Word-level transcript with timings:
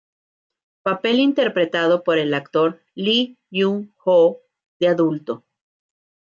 Papel 0.81 1.19
interpretado 1.19 2.03
por 2.03 2.17
el 2.17 2.33
actor 2.33 2.81
Lee 2.95 3.37
Jun-ho 3.51 4.41
de 4.79 4.87
adulto. 4.87 5.43